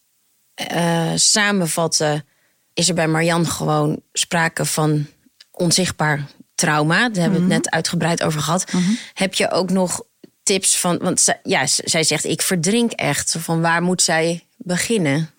eh, 0.54 1.12
samenvatten, 1.16 2.26
is 2.74 2.90
er 2.90 2.96
bij 2.96 3.08
Marian 3.08 3.48
gewoon 3.48 4.02
sprake 4.14 4.66
van 4.66 5.06
onzichtbaar 5.52 6.26
trauma. 6.56 7.10
Daar 7.10 7.22
hebben 7.22 7.48
we 7.48 7.54
het 7.54 7.64
net 7.64 7.70
uitgebreid 7.70 8.24
over 8.24 8.42
gehad. 8.42 8.72
Heb 9.14 9.34
je 9.34 9.52
ook 9.52 9.70
nog 9.70 10.02
tips 10.44 10.78
van, 10.78 10.98
want 10.98 11.20
zij, 11.20 11.40
ja, 11.44 11.66
zij 11.66 12.04
zegt 12.04 12.26
ik 12.26 12.42
verdrink 12.42 12.92
echt. 12.92 13.36
Van 13.40 13.62
waar 13.62 13.82
moet 13.82 14.02
zij 14.02 14.44
beginnen? 14.58 15.30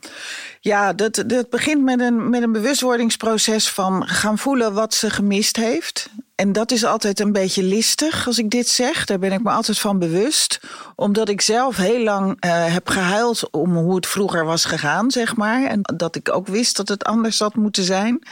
Ja, 0.69 0.93
dat, 0.93 1.25
dat 1.27 1.51
begint 1.51 1.83
met 1.83 2.01
een, 2.01 2.31
met 2.31 2.43
een 2.43 2.53
bewustwordingsproces 2.53 3.71
van 3.71 4.07
gaan 4.07 4.39
voelen 4.39 4.75
wat 4.75 4.95
ze 4.95 5.11
gemist 5.11 5.57
heeft. 5.57 6.11
En 6.35 6.53
dat 6.53 6.71
is 6.71 6.85
altijd 6.85 7.21
een 7.21 7.33
beetje 7.33 7.63
listig 7.63 8.27
als 8.27 8.39
ik 8.39 8.51
dit 8.51 8.69
zeg. 8.69 9.05
Daar 9.05 9.19
ben 9.19 9.33
ik 9.33 9.43
me 9.43 9.51
altijd 9.51 9.79
van 9.79 9.99
bewust. 9.99 10.61
Omdat 10.95 11.29
ik 11.29 11.41
zelf 11.41 11.77
heel 11.77 12.03
lang 12.03 12.37
eh, 12.41 12.73
heb 12.73 12.89
gehuild 12.89 13.51
om 13.51 13.77
hoe 13.77 13.95
het 13.95 14.07
vroeger 14.07 14.45
was 14.45 14.65
gegaan, 14.65 15.11
zeg 15.11 15.37
maar. 15.37 15.65
En 15.65 15.81
dat 15.97 16.17
ik 16.17 16.33
ook 16.33 16.47
wist 16.47 16.77
dat 16.77 16.89
het 16.89 17.05
anders 17.05 17.39
had 17.39 17.55
moeten 17.55 17.85
zijn. 17.85 18.23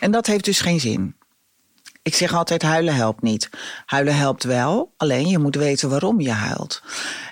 En 0.00 0.10
dat 0.10 0.26
heeft 0.26 0.44
dus 0.44 0.60
geen 0.60 0.80
zin. 0.80 1.16
Ik 2.02 2.14
zeg 2.14 2.34
altijd 2.34 2.62
huilen 2.62 2.94
helpt 2.94 3.22
niet. 3.22 3.50
Huilen 3.86 4.16
helpt 4.16 4.44
wel, 4.44 4.92
alleen 4.96 5.28
je 5.28 5.38
moet 5.38 5.56
weten 5.56 5.88
waarom 5.88 6.20
je 6.20 6.32
huilt. 6.32 6.82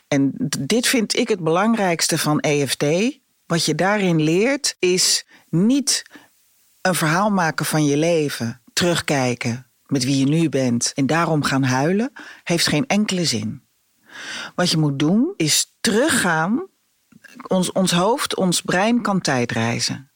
En 0.09 0.33
dit 0.59 0.87
vind 0.87 1.17
ik 1.17 1.29
het 1.29 1.41
belangrijkste 1.41 2.19
van 2.19 2.41
EFT. 2.41 2.85
Wat 3.47 3.65
je 3.65 3.75
daarin 3.75 4.23
leert 4.23 4.77
is 4.79 5.27
niet 5.49 6.03
een 6.81 6.95
verhaal 6.95 7.31
maken 7.31 7.67
van 7.67 7.85
je 7.85 7.97
leven, 7.97 8.63
terugkijken 8.73 9.67
met 9.87 10.05
wie 10.05 10.19
je 10.19 10.27
nu 10.27 10.49
bent 10.49 10.93
en 10.95 11.07
daarom 11.07 11.43
gaan 11.43 11.63
huilen, 11.63 12.13
heeft 12.43 12.67
geen 12.67 12.87
enkele 12.87 13.25
zin. 13.25 13.63
Wat 14.55 14.71
je 14.71 14.77
moet 14.77 14.99
doen 14.99 15.35
is 15.37 15.77
teruggaan. 15.81 16.67
Ons, 17.49 17.73
ons 17.73 17.91
hoofd, 17.91 18.37
ons 18.37 18.63
brein 18.63 19.03
kan 19.03 19.21
tijdreizen. 19.21 20.11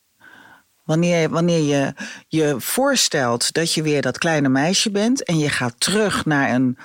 Wanneer, 0.84 1.28
wanneer 1.28 1.62
je 1.62 1.94
je 2.28 2.54
voorstelt 2.58 3.52
dat 3.52 3.74
je 3.74 3.82
weer 3.82 4.02
dat 4.02 4.18
kleine 4.18 4.48
meisje 4.48 4.90
bent 4.90 5.24
en 5.24 5.38
je 5.38 5.48
gaat 5.48 5.80
terug 5.80 6.24
naar 6.24 6.50
een, 6.50 6.78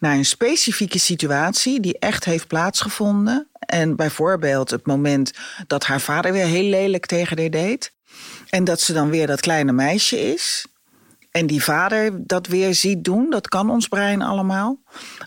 naar 0.00 0.14
een 0.16 0.24
specifieke 0.24 0.98
situatie 0.98 1.80
die 1.80 1.98
echt 1.98 2.24
heeft 2.24 2.46
plaatsgevonden. 2.46 3.48
En 3.58 3.96
bijvoorbeeld 3.96 4.70
het 4.70 4.86
moment 4.86 5.32
dat 5.66 5.84
haar 5.84 6.00
vader 6.00 6.32
weer 6.32 6.46
heel 6.46 6.68
lelijk 6.68 7.06
tegen 7.06 7.38
haar 7.38 7.50
deed. 7.50 7.92
En 8.48 8.64
dat 8.64 8.80
ze 8.80 8.92
dan 8.92 9.10
weer 9.10 9.26
dat 9.26 9.40
kleine 9.40 9.72
meisje 9.72 10.32
is. 10.32 10.66
en 11.30 11.46
die 11.46 11.62
vader 11.62 12.26
dat 12.26 12.46
weer 12.46 12.74
ziet 12.74 13.04
doen. 13.04 13.30
Dat 13.30 13.48
kan 13.48 13.70
ons 13.70 13.88
brein 13.88 14.22
allemaal. 14.22 14.78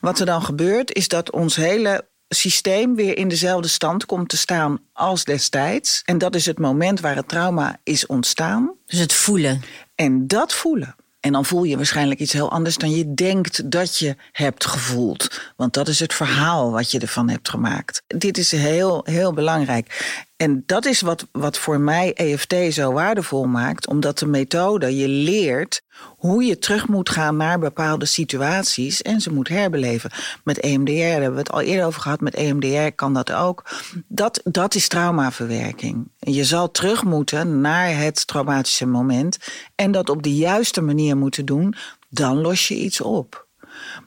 Wat 0.01 0.19
er 0.19 0.25
dan 0.25 0.43
gebeurt, 0.43 0.93
is 0.93 1.07
dat 1.07 1.31
ons 1.31 1.55
hele 1.55 2.09
systeem 2.29 2.95
weer 2.95 3.17
in 3.17 3.27
dezelfde 3.27 3.67
stand 3.67 4.05
komt 4.05 4.29
te 4.29 4.37
staan 4.37 4.79
als 4.93 5.23
destijds. 5.23 6.01
En 6.05 6.17
dat 6.17 6.35
is 6.35 6.45
het 6.45 6.59
moment 6.59 6.99
waar 6.99 7.15
het 7.15 7.27
trauma 7.27 7.79
is 7.83 8.05
ontstaan. 8.05 8.71
Dus 8.85 8.99
het 8.99 9.13
voelen. 9.13 9.61
En 9.95 10.27
dat 10.27 10.53
voelen. 10.53 10.95
En 11.21 11.31
dan 11.31 11.45
voel 11.45 11.63
je 11.63 11.75
waarschijnlijk 11.75 12.19
iets 12.19 12.33
heel 12.33 12.51
anders 12.51 12.77
dan 12.77 12.91
je 12.91 13.13
denkt 13.13 13.71
dat 13.71 13.97
je 13.97 14.15
hebt 14.31 14.65
gevoeld. 14.65 15.51
Want 15.55 15.73
dat 15.73 15.87
is 15.87 15.99
het 15.99 16.13
verhaal 16.13 16.71
wat 16.71 16.91
je 16.91 16.99
ervan 16.99 17.29
hebt 17.29 17.49
gemaakt. 17.49 18.03
Dit 18.07 18.37
is 18.37 18.51
heel, 18.51 19.01
heel 19.03 19.33
belangrijk. 19.33 20.25
En 20.41 20.63
dat 20.65 20.85
is 20.85 21.01
wat, 21.01 21.27
wat 21.31 21.57
voor 21.57 21.79
mij 21.79 22.13
EFT 22.13 22.55
zo 22.69 22.91
waardevol 22.91 23.45
maakt, 23.45 23.87
omdat 23.87 24.19
de 24.19 24.25
methode 24.25 24.95
je 24.95 25.07
leert 25.07 25.81
hoe 26.17 26.43
je 26.43 26.57
terug 26.57 26.87
moet 26.87 27.09
gaan 27.09 27.37
naar 27.37 27.59
bepaalde 27.59 28.05
situaties 28.05 29.01
en 29.01 29.21
ze 29.21 29.33
moet 29.33 29.47
herbeleven. 29.47 30.11
Met 30.43 30.59
EMDR 30.59 30.91
daar 30.91 31.11
hebben 31.11 31.31
we 31.31 31.37
het 31.37 31.51
al 31.51 31.61
eerder 31.61 31.85
over 31.85 32.01
gehad, 32.01 32.21
met 32.21 32.35
EMDR 32.35 32.91
kan 32.95 33.13
dat 33.13 33.31
ook. 33.31 33.69
Dat, 34.07 34.41
dat 34.43 34.75
is 34.75 34.87
traumaverwerking. 34.87 36.11
Je 36.19 36.43
zal 36.43 36.71
terug 36.71 37.03
moeten 37.03 37.61
naar 37.61 37.97
het 37.97 38.27
traumatische 38.27 38.85
moment 38.85 39.37
en 39.75 39.91
dat 39.91 40.09
op 40.09 40.23
de 40.23 40.35
juiste 40.35 40.81
manier 40.81 41.17
moeten 41.17 41.45
doen, 41.45 41.75
dan 42.09 42.41
los 42.41 42.67
je 42.67 42.75
iets 42.75 43.01
op. 43.01 43.49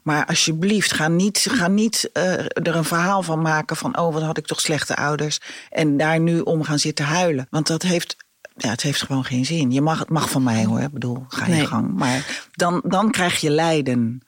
Maar 0.03 0.27
alsjeblieft, 0.27 0.93
ga 0.93 1.09
niet, 1.09 1.47
ga 1.51 1.69
niet 1.69 2.11
uh, 2.13 2.33
er 2.39 2.77
een 2.77 2.85
verhaal 2.85 3.23
van 3.23 3.43
maken 3.43 3.77
van... 3.77 3.99
oh, 3.99 4.13
wat 4.13 4.23
had 4.23 4.39
ik 4.39 4.47
toch 4.47 4.61
slechte 4.61 4.97
ouders. 4.97 5.41
En 5.71 5.97
daar 5.97 6.21
nu 6.21 6.41
om 6.41 6.63
gaan 6.63 6.79
zitten 6.79 7.05
huilen. 7.05 7.47
Want 7.51 7.67
dat 7.67 7.83
heeft 7.83 8.17
ja, 8.57 8.69
het 8.69 8.83
heeft 8.83 9.03
gewoon 9.03 9.25
geen 9.25 9.45
zin. 9.45 9.71
Je 9.71 9.81
mag, 9.81 9.99
het 9.99 10.11
mag 10.11 10.31
van 10.31 10.43
mij 10.43 10.65
hoor, 10.65 10.81
ik 10.81 10.93
bedoel, 10.93 11.25
ga 11.29 11.47
je 11.47 11.67
gang. 11.67 11.95
Maar 11.95 12.47
dan, 12.53 12.83
dan 12.85 13.11
krijg 13.11 13.41
je 13.41 13.51
lijden. 13.51 14.23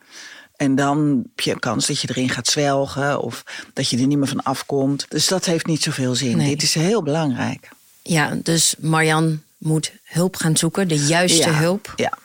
En 0.56 0.74
dan 0.74 1.22
heb 1.34 1.40
je 1.40 1.50
een 1.50 1.58
kans 1.58 1.86
dat 1.86 2.00
je 2.00 2.08
erin 2.08 2.28
gaat 2.28 2.46
zwelgen 2.46 3.20
of 3.20 3.44
dat 3.72 3.88
je 3.88 3.98
er 3.98 4.06
niet 4.06 4.18
meer 4.18 4.28
van 4.28 4.42
afkomt. 4.42 5.06
Dus 5.08 5.28
dat 5.28 5.44
heeft 5.44 5.66
niet 5.66 5.82
zoveel 5.82 6.14
zin. 6.14 6.38
Dit 6.38 6.62
is 6.62 6.74
heel 6.74 7.02
belangrijk. 7.02 7.68
Ja, 8.02 8.38
dus 8.42 8.74
Marian 8.78 9.42
moet 9.58 9.92
hulp 10.04 10.36
gaan 10.36 10.56
zoeken, 10.56 10.88
de 10.88 11.06
juiste 11.06 11.50
hulp. 11.50 11.92
Ja. 11.96 12.18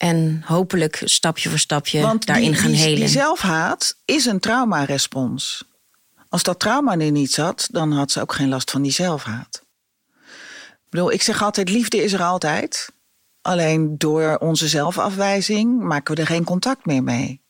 En 0.00 0.42
hopelijk 0.44 1.02
stapje 1.04 1.48
voor 1.48 1.58
stapje 1.58 2.18
daarin 2.18 2.54
gaan 2.54 2.70
helen. 2.70 2.98
Die 2.98 3.08
zelfhaat 3.08 3.96
is 4.04 4.26
een 4.26 4.40
traumarespons. 4.40 5.64
Als 6.28 6.42
dat 6.42 6.60
trauma 6.60 6.98
er 6.98 7.10
niet 7.10 7.32
zat, 7.32 7.68
dan 7.70 7.92
had 7.92 8.10
ze 8.10 8.20
ook 8.20 8.32
geen 8.32 8.48
last 8.48 8.70
van 8.70 8.82
die 8.82 8.92
zelfhaat. 8.92 9.62
Ik 10.72 10.88
bedoel, 10.88 11.12
ik 11.12 11.22
zeg 11.22 11.42
altijd, 11.42 11.68
liefde 11.68 12.02
is 12.02 12.12
er 12.12 12.22
altijd. 12.22 12.92
Alleen 13.40 13.98
door 13.98 14.36
onze 14.36 14.68
zelfafwijzing 14.68 15.80
maken 15.80 16.14
we 16.14 16.20
er 16.20 16.26
geen 16.26 16.44
contact 16.44 16.86
meer 16.86 17.02
mee. 17.02 17.42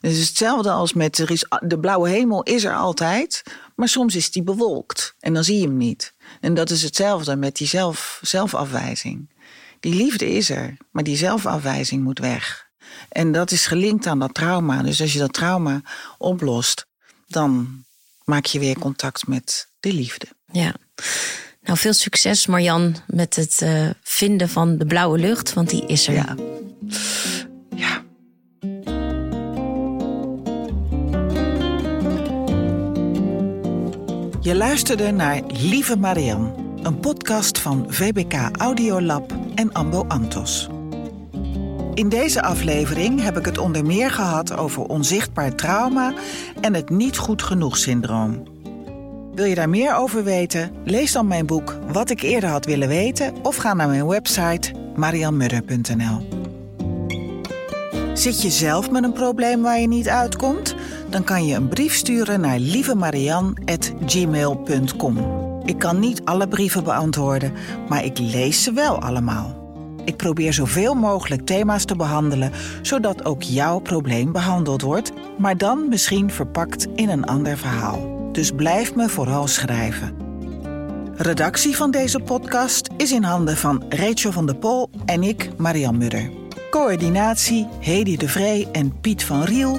Dus 0.00 0.10
het 0.10 0.20
is 0.20 0.28
hetzelfde 0.28 0.70
als 0.70 0.92
met 0.92 1.18
er 1.18 1.30
is, 1.30 1.44
de 1.60 1.78
blauwe 1.78 2.08
hemel 2.08 2.42
is 2.42 2.64
er 2.64 2.74
altijd, 2.74 3.42
maar 3.76 3.88
soms 3.88 4.16
is 4.16 4.30
die 4.30 4.42
bewolkt 4.42 5.14
en 5.20 5.34
dan 5.34 5.44
zie 5.44 5.58
je 5.58 5.66
hem 5.66 5.76
niet. 5.76 6.14
En 6.40 6.54
dat 6.54 6.70
is 6.70 6.82
hetzelfde 6.82 7.36
met 7.36 7.56
die 7.56 7.66
zelf, 7.66 8.20
zelfafwijzing. 8.22 9.28
Die 9.80 9.94
liefde 9.94 10.30
is 10.30 10.50
er, 10.50 10.76
maar 10.90 11.04
die 11.04 11.16
zelfafwijzing 11.16 12.02
moet 12.02 12.18
weg. 12.18 12.66
En 13.08 13.32
dat 13.32 13.50
is 13.50 13.66
gelinkt 13.66 14.06
aan 14.06 14.18
dat 14.18 14.34
trauma. 14.34 14.82
Dus 14.82 15.00
als 15.00 15.12
je 15.12 15.18
dat 15.18 15.32
trauma 15.32 15.82
oplost, 16.18 16.86
dan 17.26 17.84
maak 18.24 18.44
je 18.44 18.58
weer 18.58 18.78
contact 18.78 19.26
met 19.26 19.68
de 19.80 19.92
liefde. 19.92 20.26
Ja. 20.52 20.74
Nou, 21.62 21.78
veel 21.78 21.92
succes 21.92 22.46
Marjan 22.46 22.96
met 23.06 23.36
het 23.36 23.60
uh, 23.62 23.90
vinden 24.02 24.48
van 24.48 24.78
de 24.78 24.86
blauwe 24.86 25.18
lucht, 25.18 25.52
want 25.52 25.70
die 25.70 25.86
is 25.86 26.08
er. 26.08 26.14
Ja. 26.14 26.36
ja. 27.76 28.04
Je 34.40 34.54
luisterde 34.54 35.10
naar 35.10 35.42
Lieve 35.46 35.96
Marian, 35.96 36.54
een 36.82 37.00
podcast 37.00 37.58
van 37.58 37.86
VBK 37.88 38.34
Audiolab 38.52 39.37
en 39.58 39.72
Ambo 39.72 40.04
Antos. 40.08 40.68
In 41.94 42.08
deze 42.08 42.42
aflevering 42.42 43.22
heb 43.22 43.36
ik 43.36 43.44
het 43.44 43.58
onder 43.58 43.84
meer 43.84 44.10
gehad 44.10 44.56
over 44.56 44.82
onzichtbaar 44.82 45.54
trauma 45.54 46.12
en 46.60 46.74
het 46.74 46.90
niet 46.90 47.16
goed 47.16 47.42
genoeg 47.42 47.76
syndroom. 47.76 48.42
Wil 49.34 49.44
je 49.44 49.54
daar 49.54 49.68
meer 49.68 49.96
over 49.96 50.24
weten? 50.24 50.70
Lees 50.84 51.12
dan 51.12 51.26
mijn 51.26 51.46
boek 51.46 51.78
Wat 51.92 52.10
ik 52.10 52.22
eerder 52.22 52.50
had 52.50 52.64
willen 52.64 52.88
weten 52.88 53.34
of 53.42 53.56
ga 53.56 53.74
naar 53.74 53.88
mijn 53.88 54.06
website 54.06 54.72
marianmudder.nl. 54.96 56.26
Zit 58.14 58.42
je 58.42 58.50
zelf 58.50 58.90
met 58.90 59.04
een 59.04 59.12
probleem 59.12 59.62
waar 59.62 59.80
je 59.80 59.88
niet 59.88 60.08
uitkomt? 60.08 60.74
Dan 61.10 61.24
kan 61.24 61.46
je 61.46 61.54
een 61.54 61.68
brief 61.68 61.94
sturen 61.94 62.40
naar 62.40 62.58
lievemarian.gmail.com. 62.58 65.47
Ik 65.68 65.78
kan 65.78 65.98
niet 65.98 66.24
alle 66.24 66.48
brieven 66.48 66.84
beantwoorden, 66.84 67.52
maar 67.88 68.04
ik 68.04 68.18
lees 68.18 68.62
ze 68.62 68.72
wel 68.72 69.00
allemaal. 69.00 69.56
Ik 70.04 70.16
probeer 70.16 70.52
zoveel 70.52 70.94
mogelijk 70.94 71.46
thema's 71.46 71.84
te 71.84 71.96
behandelen, 71.96 72.52
zodat 72.82 73.24
ook 73.24 73.42
jouw 73.42 73.78
probleem 73.78 74.32
behandeld 74.32 74.82
wordt, 74.82 75.12
maar 75.38 75.56
dan 75.56 75.88
misschien 75.88 76.30
verpakt 76.30 76.86
in 76.94 77.08
een 77.08 77.24
ander 77.24 77.58
verhaal 77.58 78.16
dus 78.38 78.50
blijf 78.50 78.94
me 78.94 79.08
vooral 79.08 79.46
schrijven. 79.46 80.16
Redactie 81.16 81.76
van 81.76 81.90
deze 81.90 82.20
podcast 82.20 82.88
is 82.96 83.12
in 83.12 83.22
handen 83.22 83.56
van 83.56 83.84
Rachel 83.88 84.32
van 84.32 84.46
der 84.46 84.56
Pol 84.56 84.90
en 85.04 85.22
ik, 85.22 85.50
Marian 85.56 85.98
Mudder. 85.98 86.30
Coördinatie 86.70 87.66
Hedy 87.80 88.16
de 88.16 88.28
Vree 88.28 88.68
en 88.72 89.00
Piet 89.00 89.24
van 89.24 89.42
Riel. 89.42 89.78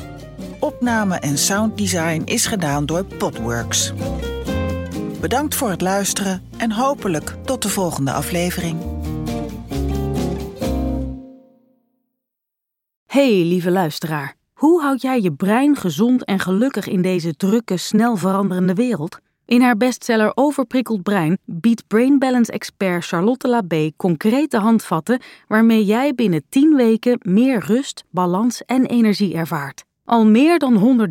Opname 0.59 1.15
en 1.15 1.37
sounddesign 1.37 2.21
is 2.25 2.45
gedaan 2.45 2.85
door 2.85 3.05
Podworks. 3.05 3.93
Bedankt 5.21 5.55
voor 5.55 5.69
het 5.69 5.81
luisteren 5.81 6.43
en 6.57 6.71
hopelijk 6.71 7.35
tot 7.45 7.61
de 7.61 7.69
volgende 7.69 8.11
aflevering. 8.11 8.77
Hey 13.05 13.43
lieve 13.43 13.71
luisteraar. 13.71 14.35
Hoe 14.53 14.81
houd 14.81 15.01
jij 15.01 15.21
je 15.21 15.33
brein 15.33 15.75
gezond 15.75 16.23
en 16.25 16.39
gelukkig 16.39 16.87
in 16.87 17.01
deze 17.01 17.35
drukke, 17.35 17.77
snel 17.77 18.15
veranderende 18.15 18.73
wereld? 18.73 19.19
In 19.45 19.61
haar 19.61 19.77
bestseller 19.77 20.31
Overprikkeld 20.35 21.03
Brein 21.03 21.37
biedt 21.45 21.87
Brain 21.87 22.19
Balance 22.19 22.51
expert 22.51 23.05
Charlotte 23.05 23.47
Labé 23.47 23.91
concrete 23.97 24.57
handvatten 24.57 25.21
waarmee 25.47 25.85
jij 25.85 26.15
binnen 26.15 26.43
10 26.49 26.75
weken 26.75 27.19
meer 27.21 27.59
rust, 27.65 28.03
balans 28.09 28.65
en 28.65 28.85
energie 28.85 29.33
ervaart. 29.33 29.83
Al 30.05 30.25
meer 30.25 30.59
dan 30.59 31.07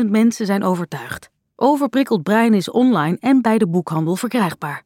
130.000 0.00 0.04
mensen 0.06 0.46
zijn 0.46 0.62
overtuigd. 0.62 1.30
Overprikkeld 1.62 2.22
Brein 2.22 2.54
is 2.54 2.70
online 2.70 3.16
en 3.20 3.42
bij 3.42 3.58
de 3.58 3.68
boekhandel 3.68 4.16
verkrijgbaar. 4.16 4.84